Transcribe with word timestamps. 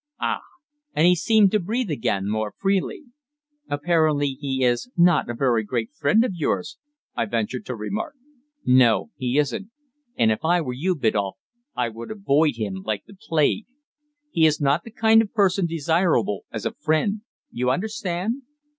"Ah!" 0.19 0.39
and 0.95 1.05
he 1.05 1.13
seemed 1.13 1.51
to 1.51 1.59
breathe 1.59 1.91
again 1.91 2.27
more 2.27 2.55
freely. 2.57 3.03
"Apparently 3.69 4.29
he 4.29 4.63
is 4.63 4.89
not 4.97 5.29
a 5.29 5.35
very 5.35 5.63
great 5.63 5.91
friend 5.93 6.25
of 6.25 6.31
yours," 6.33 6.79
I 7.15 7.25
ventured 7.25 7.67
to 7.67 7.75
remark. 7.75 8.15
"No 8.65 9.11
he 9.15 9.37
isn't; 9.37 9.69
and 10.17 10.31
if 10.31 10.39
I 10.43 10.59
were 10.59 10.73
you, 10.73 10.95
Biddulph, 10.95 11.37
I 11.75 11.89
would 11.89 12.09
avoid 12.09 12.55
him 12.55 12.81
like 12.83 13.05
the 13.05 13.13
plague. 13.13 13.67
He 14.31 14.47
is 14.47 14.59
not 14.59 14.83
the 14.83 14.91
kind 14.91 15.21
of 15.21 15.33
person 15.35 15.67
desirable 15.67 16.45
as 16.51 16.65
a 16.65 16.71
friend. 16.73 17.21
You 17.51 17.69
understand." 17.69 18.41